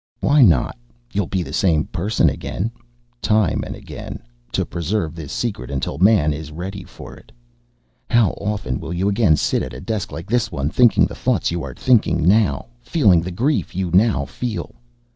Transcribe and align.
Why 0.19 0.41
not? 0.41 0.75
You'll 1.13 1.27
be 1.27 1.43
the 1.43 1.53
same 1.53 1.83
person 1.83 2.27
again. 2.27 2.71
Time 3.21 3.63
and 3.63 3.75
again, 3.75 4.23
to 4.51 4.65
preserve 4.65 5.13
this 5.13 5.31
secret 5.31 5.69
until 5.69 5.99
Man 5.99 6.33
is 6.33 6.51
ready 6.51 6.83
for 6.83 7.15
it. 7.15 7.31
How 8.09 8.31
often 8.31 8.79
will 8.79 8.93
you 8.95 9.07
again 9.09 9.35
sit 9.35 9.61
at 9.61 9.73
a 9.75 9.79
desk 9.79 10.11
like 10.11 10.25
this 10.27 10.51
one, 10.51 10.71
thinking 10.71 11.05
the 11.05 11.13
thoughts 11.13 11.51
you 11.51 11.61
are 11.61 11.75
thinking 11.75 12.27
now, 12.27 12.65
feeling 12.81 13.21
the 13.21 13.29
grief 13.29 13.75
you 13.75 13.91
now 13.93 14.25
feel? 14.25 14.73